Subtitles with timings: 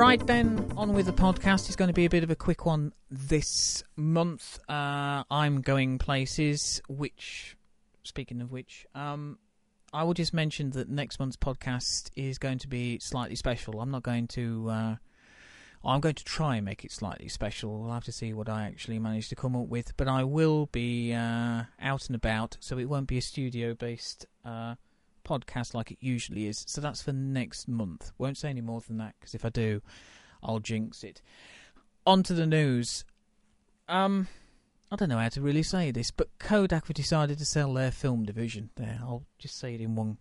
[0.00, 1.66] Right then, on with the podcast.
[1.66, 4.58] It's going to be a bit of a quick one this month.
[4.66, 7.54] Uh, I'm going places, which,
[8.02, 9.38] speaking of which, um,
[9.92, 13.78] I will just mention that next month's podcast is going to be slightly special.
[13.78, 14.70] I'm not going to.
[14.70, 14.96] Uh,
[15.84, 17.82] I'm going to try and make it slightly special.
[17.82, 19.94] We'll have to see what I actually manage to come up with.
[19.98, 24.24] But I will be uh, out and about, so it won't be a studio based
[24.46, 24.76] uh,
[25.24, 26.64] podcast like it usually is.
[26.66, 28.12] So that's for next month.
[28.18, 29.82] Won't say any more than that because if I do,
[30.42, 31.22] I'll jinx it.
[32.06, 33.04] On to the news.
[33.88, 34.28] Um,
[34.90, 37.90] I don't know how to really say this, but Kodak have decided to sell their
[37.90, 38.70] film division.
[38.76, 40.18] There, I'll just say it in one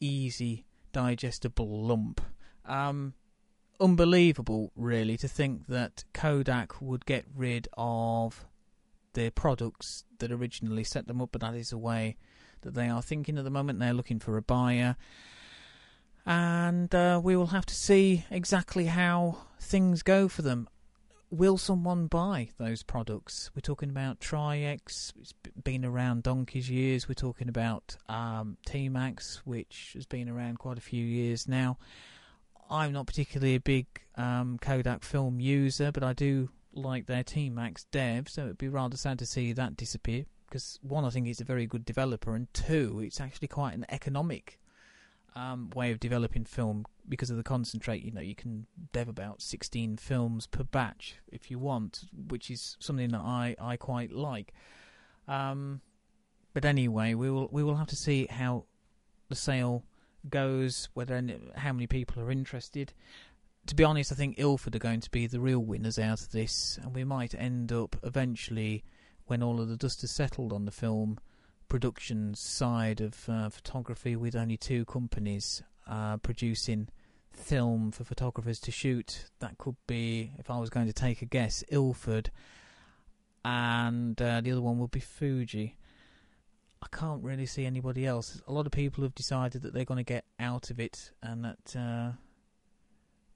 [0.00, 2.20] easy, digestible lump.
[2.66, 3.14] Um,
[3.80, 8.44] unbelievable, really, to think that Kodak would get rid of
[9.14, 12.16] the products that originally set them up, but that is the way
[12.62, 13.78] that they are thinking at the moment.
[13.78, 14.96] They're looking for a buyer.
[16.24, 20.68] And uh, we will have to see exactly how things go for them.
[21.30, 23.50] Will someone buy those products?
[23.54, 25.32] We're talking about Tri-X, it's
[25.64, 27.08] been around donkey's years.
[27.08, 31.78] We're talking about um, T-Max, which has been around quite a few years now.
[32.68, 37.84] I'm not particularly a big um, Kodak film user, but I do like their T-Max
[37.84, 40.26] dev, so it'd be rather sad to see that disappear.
[40.52, 43.86] Because one, I think it's a very good developer, and two, it's actually quite an
[43.88, 44.60] economic
[45.34, 48.04] um, way of developing film because of the concentrate.
[48.04, 52.76] You know, you can dev about 16 films per batch if you want, which is
[52.80, 54.52] something that I, I quite like.
[55.26, 55.80] Um,
[56.52, 58.66] but anyway, we will we will have to see how
[59.30, 59.84] the sale
[60.28, 62.92] goes, whether any, how many people are interested.
[63.68, 66.32] To be honest, I think Ilford are going to be the real winners out of
[66.32, 68.84] this, and we might end up eventually,
[69.26, 71.18] when all of the dust has settled on the film
[71.68, 76.88] production side of uh, photography, with only two companies uh, producing
[77.32, 79.30] film for photographers to shoot.
[79.40, 82.30] That could be, if I was going to take a guess, Ilford,
[83.44, 85.76] and uh, the other one would be Fuji.
[86.82, 88.42] I can't really see anybody else.
[88.46, 91.44] A lot of people have decided that they're going to get out of it, and
[91.44, 92.12] that uh,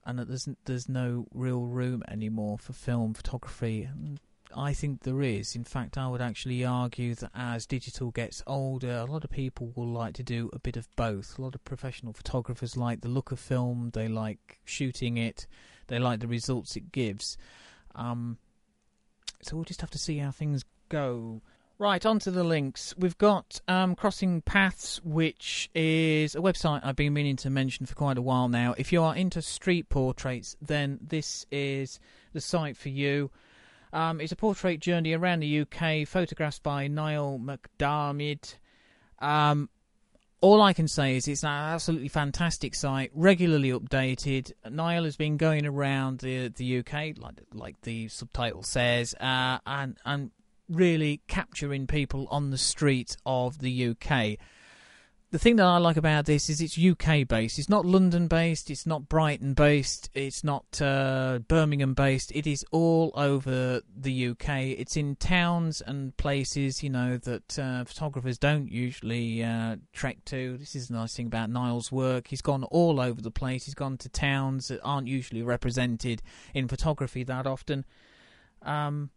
[0.04, 3.82] and that there's there's no real room anymore for film photography.
[3.82, 4.20] And
[4.54, 5.56] I think there is.
[5.56, 9.72] In fact, I would actually argue that as digital gets older, a lot of people
[9.74, 11.38] will like to do a bit of both.
[11.38, 15.46] A lot of professional photographers like the look of film, they like shooting it,
[15.88, 17.36] they like the results it gives.
[17.94, 18.38] Um,
[19.42, 21.40] so we'll just have to see how things go.
[21.78, 22.94] Right, on to the links.
[22.96, 27.94] We've got um, Crossing Paths, which is a website I've been meaning to mention for
[27.94, 28.74] quite a while now.
[28.78, 32.00] If you are into street portraits, then this is
[32.32, 33.30] the site for you.
[33.92, 38.56] Um, it's a portrait journey around the UK, photographs by Niall McDiarmid.
[39.20, 39.68] Um,
[40.40, 44.52] all I can say is it's an absolutely fantastic site, regularly updated.
[44.70, 49.96] Niall has been going around the the UK, like like the subtitle says, uh, and
[50.04, 50.30] and
[50.68, 54.38] really capturing people on the street of the UK.
[55.36, 57.58] The thing that I like about this is it's UK based.
[57.58, 58.70] It's not London based.
[58.70, 60.08] It's not Brighton based.
[60.14, 62.32] It's not uh, Birmingham based.
[62.34, 64.48] It is all over the UK.
[64.48, 70.56] It's in towns and places, you know, that uh, photographers don't usually uh, trek to.
[70.56, 72.28] This is the nice thing about Niall's work.
[72.28, 73.66] He's gone all over the place.
[73.66, 76.22] He's gone to towns that aren't usually represented
[76.54, 77.84] in photography that often.
[78.62, 79.10] Um,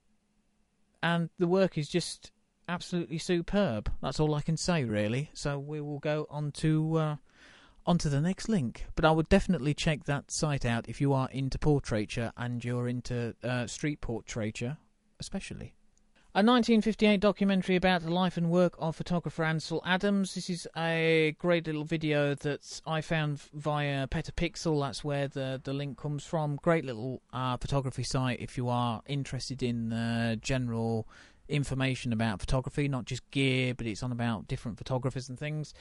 [1.01, 2.34] and the work is just
[2.69, 3.91] absolutely superb.
[4.02, 5.31] That's all I can say, really.
[5.34, 7.16] So we will go on to uh,
[7.85, 8.85] onto the next link.
[8.96, 12.88] But I would definitely check that site out if you are into portraiture and you're
[12.88, 14.78] into uh, street portraiture,
[15.19, 15.74] especially.
[16.35, 20.36] A 1958 documentary about the life and work of photographer Ansel Adams.
[20.36, 24.80] This is a great little video that I found via Petapixel.
[24.80, 26.57] That's where the, the link comes from.
[26.57, 31.07] Great little uh, photography site if you are interested in uh, general
[31.50, 35.74] information about photography, not just gear, but it's on about different photographers and things.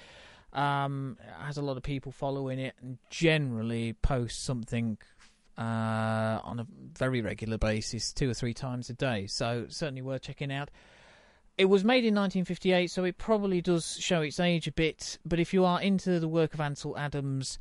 [0.53, 4.97] Um, has a lot of people following it and generally posts something
[5.59, 6.67] uh, on a
[6.97, 9.27] very regular basis, two or three times a day.
[9.27, 10.71] So certainly worth checking out.
[11.59, 15.19] It was made in 1958, so it probably does show its age a bit.
[15.25, 17.59] But if you are into the work of Ansel Adams,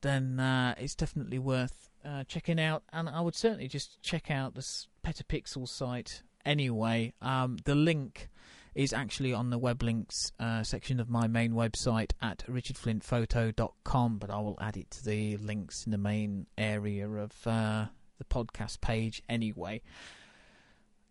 [0.00, 2.82] then uh, it's definitely worth uh, checking out.
[2.94, 4.66] And I would certainly just check out the
[5.04, 7.12] Petapixel site anyway.
[7.20, 8.30] Um, the link
[8.74, 14.30] is actually on the web links uh, section of my main website at richardflintphoto.com, but
[14.30, 17.86] I will add it to the links in the main area of uh,
[18.18, 19.80] the podcast page anyway.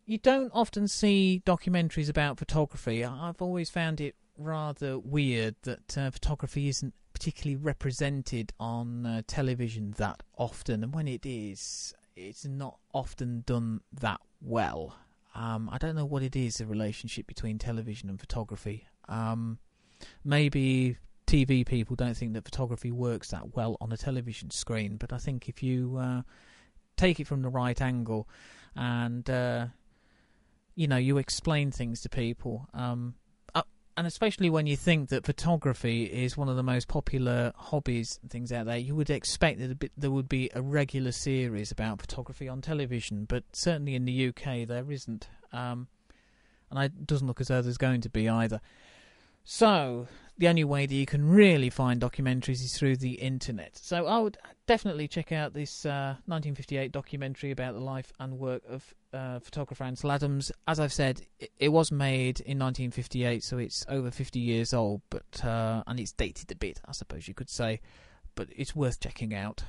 [0.06, 3.04] You don't often see documentaries about photography.
[3.04, 9.96] I've always found it rather weird that uh, photography isn't particularly represented on uh, television
[9.98, 14.96] that often, and when it is, it's not often done that well.
[15.36, 18.88] Um, I don't know what it is, the relationship between television and photography.
[19.10, 19.60] Um,
[20.24, 20.98] maybe
[21.28, 25.18] TV people don't think that photography works that well on a television screen, but I
[25.18, 26.22] think if you uh,
[26.96, 28.30] take it from the right angle
[28.76, 29.68] and uh,
[30.76, 33.16] you know you explain things to people, um,
[33.98, 38.30] and especially when you think that photography is one of the most popular hobbies and
[38.30, 42.50] things out there, you would expect that there would be a regular series about photography
[42.50, 45.88] on television, but certainly in the UK there isn't, um,
[46.70, 48.60] and it doesn't look as though there's going to be either.
[49.46, 50.08] So
[50.38, 53.78] the only way that you can really find documentaries is through the internet.
[53.78, 58.64] So I would definitely check out this uh, 1958 documentary about the life and work
[58.68, 60.52] of uh, photographer Ansel Adams.
[60.68, 61.22] As I've said,
[61.60, 66.12] it, was made in 1958, so it's over 50 years old, but uh, and it's
[66.12, 67.80] dated a bit, I suppose you could say,
[68.34, 69.64] but it's worth checking out.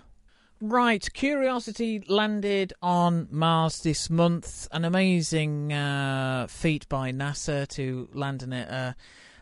[0.58, 4.66] Right, Curiosity landed on Mars this month.
[4.72, 8.94] An amazing uh, feat by NASA to land it uh,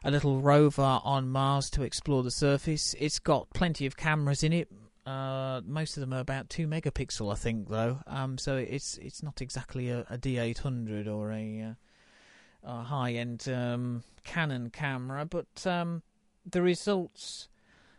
[0.04, 2.94] a little rover on Mars to explore the surface.
[3.00, 4.68] It's got plenty of cameras in it.
[5.06, 7.98] Uh, most of them are about two megapixel, I think, though.
[8.06, 14.02] Um, so it's it's not exactly a a D800 or a, uh, a high-end um,
[14.22, 16.02] Canon camera, but um,
[16.48, 17.48] the results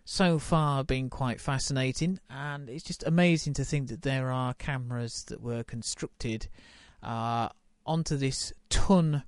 [0.04, 4.54] so far have been quite fascinating, and it's just amazing to think that there are
[4.54, 6.48] cameras that were constructed
[7.02, 7.50] uh,
[7.86, 9.24] onto this ton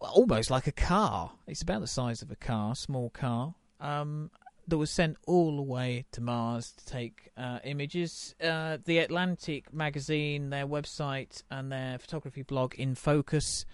[0.00, 1.32] almost like a car.
[1.46, 3.54] It's about the size of a car, small car.
[3.80, 4.30] Um,
[4.68, 8.34] that was sent all the way to Mars to take uh, images.
[8.42, 13.64] Uh, the Atlantic magazine, their website, and their photography blog in focus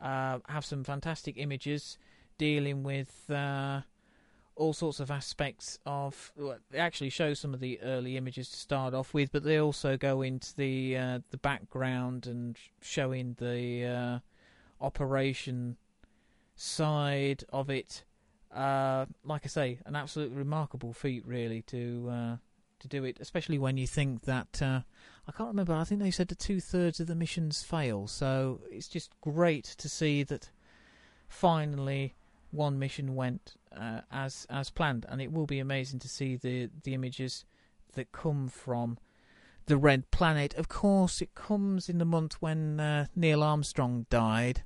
[0.00, 1.98] uh, have some fantastic images
[2.38, 3.80] dealing with uh,
[4.54, 6.32] all sorts of aspects of.
[6.36, 9.58] Well, they actually show some of the early images to start off with, but they
[9.58, 14.18] also go into the uh, the background and showing the uh,
[14.80, 15.76] operation
[16.54, 18.04] side of it.
[18.54, 22.36] Uh, like I say, an absolutely remarkable feat, really, to uh,
[22.80, 23.18] to do it.
[23.20, 24.80] Especially when you think that uh,
[25.26, 25.74] I can't remember.
[25.74, 28.06] I think they said that two thirds of the missions fail.
[28.06, 30.50] So it's just great to see that
[31.28, 32.14] finally
[32.50, 36.70] one mission went uh, as as planned, and it will be amazing to see the
[36.84, 37.44] the images
[37.94, 38.98] that come from
[39.66, 40.54] the red planet.
[40.54, 44.62] Of course, it comes in the month when uh, Neil Armstrong died,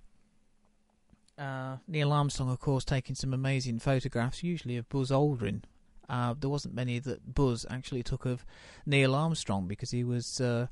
[1.43, 5.63] uh, Neil Armstrong, of course, taking some amazing photographs, usually of Buzz Aldrin.
[6.09, 8.45] Uh, there wasn't many that Buzz actually took of
[8.87, 10.67] Neil Armstrong because he was uh,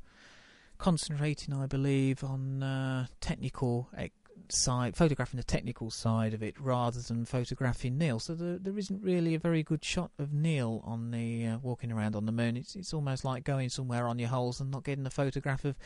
[0.78, 3.88] concentrating, I believe, on uh, technical
[4.49, 8.19] side, photographing the technical side of it rather than photographing Neil.
[8.19, 11.93] So there, there isn't really a very good shot of Neil on the uh, walking
[11.93, 12.56] around on the moon.
[12.56, 15.76] It's it's almost like going somewhere on your holes and not getting a photograph of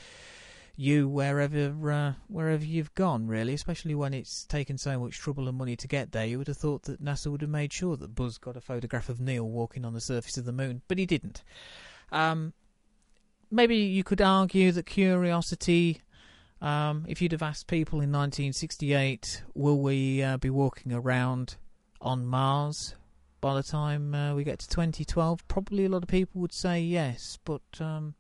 [0.76, 3.54] you wherever uh, wherever you've gone, really.
[3.54, 6.26] Especially when it's taken so much trouble and money to get there.
[6.26, 9.08] You would have thought that NASA would have made sure that Buzz got a photograph
[9.08, 11.42] of Neil walking on the surface of the moon, but he didn't.
[12.10, 12.52] Um,
[13.50, 16.00] maybe you could argue that Curiosity.
[16.60, 21.56] Um, if you'd have asked people in 1968, will we uh, be walking around
[22.00, 22.94] on Mars
[23.42, 25.46] by the time uh, we get to 2012?
[25.46, 28.14] Probably a lot of people would say yes, but um,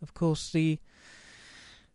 [0.00, 0.78] of course the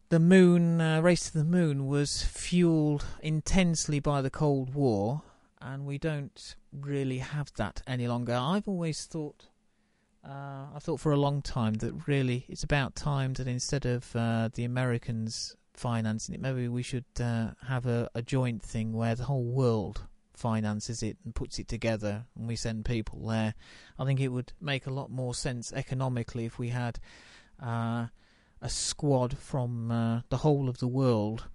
[0.10, 5.22] the moon uh, race to the moon was fueled intensely by the Cold War,
[5.62, 8.34] and we don't really have that any longer.
[8.34, 9.46] I've always thought,
[10.28, 14.16] uh, I thought for a long time that really it's about time that instead of
[14.16, 19.14] uh, the Americans financing it, maybe we should uh, have a, a joint thing where
[19.14, 23.54] the whole world finances it and puts it together and we send people there.
[24.00, 26.98] I think it would make a lot more sense economically if we had
[27.62, 28.08] uh,
[28.62, 31.46] a squad from uh, the whole of the world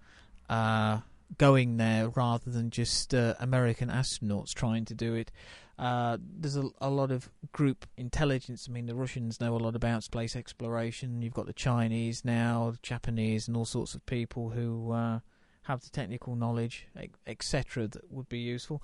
[0.48, 1.00] uh,
[1.38, 5.30] going there rather than just uh, American astronauts trying to do it.
[5.78, 8.68] Uh, there's a, a, lot of group intelligence.
[8.68, 11.20] I mean, the Russians know a lot about space exploration.
[11.20, 15.18] You've got the Chinese now, the Japanese, and all sorts of people who uh,
[15.62, 16.86] have the technical knowledge,
[17.26, 18.82] etc., that would be useful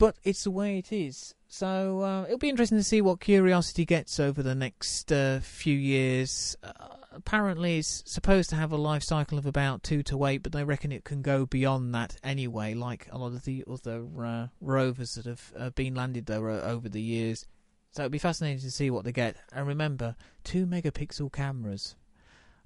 [0.00, 1.34] but it's the way it is.
[1.46, 5.76] So uh, it'll be interesting to see what Curiosity gets over the next uh, few
[5.76, 6.56] years.
[6.62, 6.72] Uh,
[7.12, 10.64] apparently, it's supposed to have a life cycle of about two to eight, but they
[10.64, 15.16] reckon it can go beyond that anyway, like a lot of the other uh, rovers
[15.16, 17.46] that have uh, been landed there over the years.
[17.90, 19.36] So it'll be fascinating to see what they get.
[19.52, 21.94] And remember, two megapixel cameras.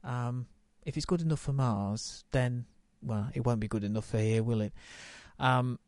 [0.04, 0.46] Um,
[0.86, 2.66] if it's good enough for Mars, then
[3.02, 4.72] well, it won't be good enough for here, will it?
[5.40, 5.80] Um,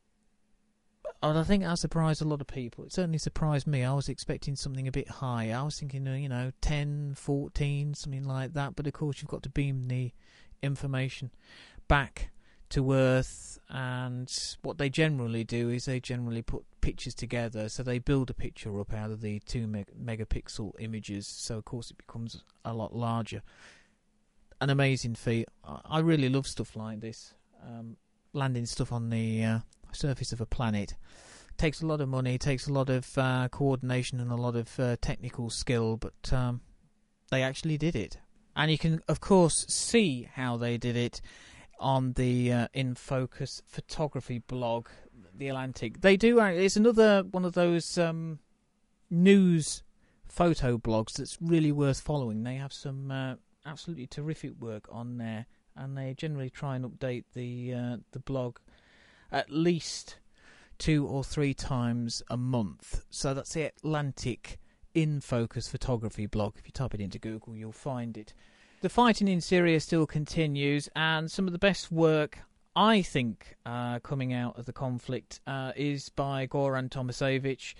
[1.22, 2.84] I think that surprised a lot of people.
[2.84, 3.84] It certainly surprised me.
[3.84, 5.50] I was expecting something a bit high.
[5.50, 8.76] I was thinking, you know, 10, 14, something like that.
[8.76, 10.12] But of course, you've got to beam the
[10.62, 11.30] information
[11.88, 12.30] back
[12.70, 13.58] to Earth.
[13.68, 14.30] And
[14.62, 17.68] what they generally do is they generally put pictures together.
[17.68, 21.26] So they build a picture up out of the two meg- megapixel images.
[21.26, 23.42] So, of course, it becomes a lot larger.
[24.60, 25.48] An amazing feat.
[25.64, 27.34] I really love stuff like this.
[27.62, 27.96] Um,
[28.32, 29.58] landing stuff on the uh,
[29.96, 30.94] surface of a planet
[31.56, 34.78] takes a lot of money, takes a lot of uh, coordination and a lot of
[34.78, 36.60] uh, technical skill, but um,
[37.30, 38.18] they actually did it.
[38.54, 41.20] And you can, of course, see how they did it
[41.78, 44.88] on the uh, In Focus photography blog,
[45.34, 46.00] The Atlantic.
[46.00, 46.40] They do.
[46.40, 48.38] Uh, it's another one of those um,
[49.10, 49.82] news
[50.26, 52.42] photo blogs that's really worth following.
[52.42, 53.34] They have some uh,
[53.64, 58.58] absolutely terrific work on there, and they generally try and update the uh, the blog
[59.30, 60.18] at least
[60.78, 63.04] two or three times a month.
[63.10, 64.58] So that's the Atlantic
[64.94, 66.54] in Focus photography blog.
[66.58, 68.32] If you type it into Google, you'll find it.
[68.82, 72.38] The fighting in Syria still continues, and some of the best work
[72.74, 77.74] I think uh, coming out of the conflict uh, is by Goran Tomasevic.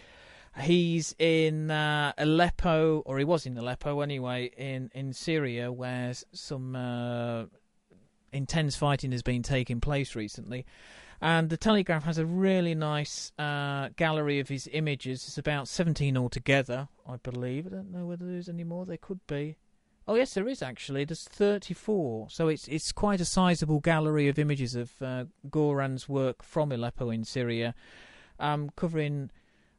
[0.59, 6.75] He's in uh, Aleppo, or he was in Aleppo anyway, in, in Syria, where some
[6.75, 7.45] uh,
[8.37, 10.67] intense fighting has been taking place recently.
[11.21, 15.25] And the Telegraph has a really nice uh, gallery of his images.
[15.27, 17.67] It's about 17 altogether, I believe.
[17.67, 18.85] I don't know whether there's any more.
[18.85, 19.57] There could be.
[20.09, 21.05] Oh yes, there is actually.
[21.05, 26.45] There's 34, so it's it's quite a sizable gallery of images of uh, Goran's work
[26.45, 27.75] from Aleppo in Syria,
[28.39, 29.31] um, covering,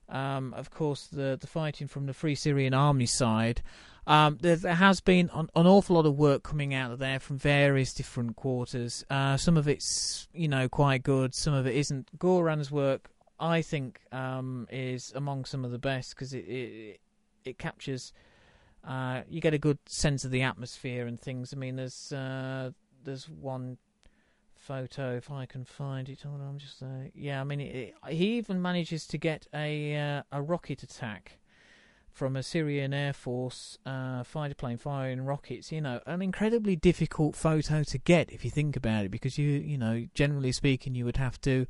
[0.10, 3.62] um, of course, the the fighting from the Free Syrian Army side,
[4.08, 7.20] um, there, there, has been an, an, awful lot of work coming out of there
[7.20, 9.04] from various different quarters.
[9.10, 12.18] Uh, some of it's you know quite good, some of it isn't.
[12.18, 17.02] Goran's work, I think, um, is among some of the best because it, it,
[17.44, 18.14] it captures.
[18.82, 21.54] Uh, you get a good sense of the atmosphere and things.
[21.54, 22.72] I mean, there's uh,
[23.04, 23.78] there's one
[24.56, 26.22] photo if I can find it.
[26.22, 27.42] Hold on, I'm just uh, yeah.
[27.42, 31.40] I mean, it, he even manages to get a uh, a rocket attack
[32.18, 35.72] from a Syrian Air Force uh, fighter plane firing rockets.
[35.72, 39.48] You know, an incredibly difficult photo to get if you think about it, because you,
[39.48, 41.68] you know, generally speaking, you would have to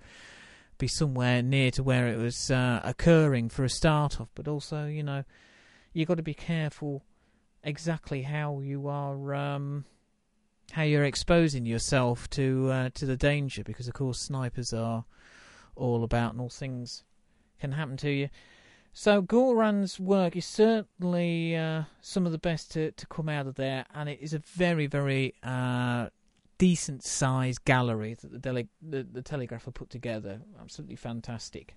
[0.77, 4.85] be somewhere near to where it was uh, occurring for a start off, but also,
[4.85, 5.25] you know,
[5.91, 7.03] you've got to be careful
[7.61, 9.35] exactly how you are.
[9.35, 9.83] Um,
[10.71, 15.03] how you're exposing yourself to uh, to the danger, because of course snipers are
[15.75, 17.03] all about, and all things
[17.59, 18.29] can happen to you.
[18.99, 23.53] So Goran's work is certainly uh, some of the best to, to come out of
[23.53, 26.07] there, and it is a very, very uh,
[26.57, 30.41] decent sized gallery that the, dele- the, the Telegraph have put together.
[30.59, 31.75] Absolutely fantastic.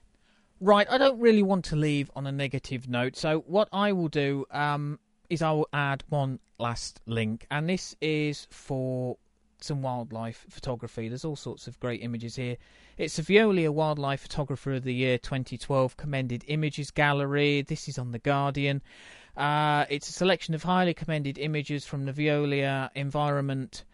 [0.63, 4.09] Right, I don't really want to leave on a negative note, so what I will
[4.09, 4.99] do um,
[5.29, 9.19] is I will add one last link, and this is for
[9.65, 11.09] some wildlife photography.
[11.09, 12.57] There's all sorts of great images here.
[12.99, 17.63] It's the Veolia Wildlife Photographer of the Year 2012 Commended Images Gallery.
[17.63, 18.83] This is on The Guardian.
[19.37, 23.85] Uh, it's a selection of highly commended images from the Veolia Environment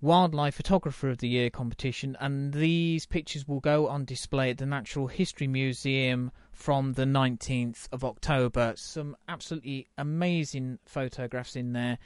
[0.00, 4.66] Wildlife Photographer of the Year competition, and these pictures will go on display at the
[4.66, 8.74] Natural History Museum from the 19th of October.
[8.76, 11.98] Some absolutely amazing photographs in there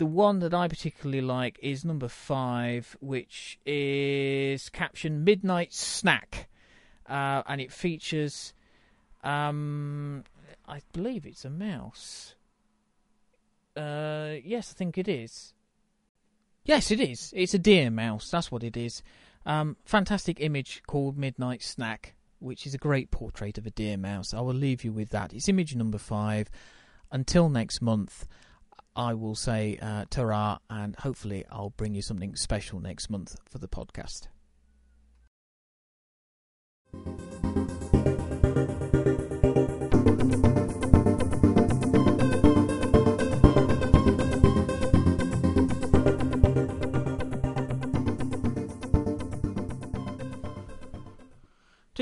[0.00, 6.48] the one that I particularly like is number five, which is captioned "Midnight Snack,"
[7.06, 8.54] uh, and it features,
[9.22, 10.24] um,
[10.66, 12.34] I believe it's a mouse.
[13.76, 15.52] Uh, yes, I think it is.
[16.64, 17.34] Yes, it is.
[17.36, 18.30] It's a deer mouse.
[18.30, 19.02] That's what it is.
[19.44, 24.32] Um, fantastic image called Midnight Snack, which is a great portrait of a deer mouse.
[24.32, 25.34] I will leave you with that.
[25.34, 26.48] It's image number five.
[27.12, 28.26] Until next month.
[29.00, 33.56] I will say uh, ta and hopefully I'll bring you something special next month for
[33.56, 34.28] the podcast.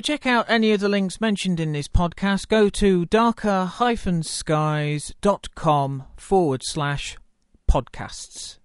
[0.09, 7.19] Check out any of the links mentioned in this podcast, go to darker-skies.com forward slash
[7.71, 8.57] podcasts.